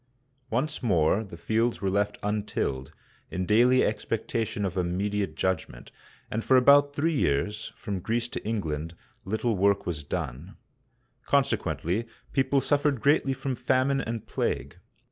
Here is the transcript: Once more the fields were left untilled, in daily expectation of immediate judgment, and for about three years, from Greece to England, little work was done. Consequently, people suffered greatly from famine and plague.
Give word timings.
Once 0.49 0.81
more 0.81 1.23
the 1.23 1.37
fields 1.37 1.79
were 1.79 1.89
left 1.91 2.17
untilled, 2.23 2.89
in 3.29 3.45
daily 3.45 3.83
expectation 3.85 4.65
of 4.65 4.75
immediate 4.75 5.35
judgment, 5.35 5.91
and 6.31 6.43
for 6.43 6.57
about 6.57 6.95
three 6.95 7.15
years, 7.15 7.71
from 7.75 7.99
Greece 7.99 8.27
to 8.29 8.43
England, 8.43 8.95
little 9.25 9.55
work 9.55 9.85
was 9.85 10.03
done. 10.03 10.57
Consequently, 11.27 12.07
people 12.33 12.61
suffered 12.61 12.99
greatly 12.99 13.33
from 13.33 13.53
famine 13.53 14.01
and 14.01 14.25
plague. 14.25 14.79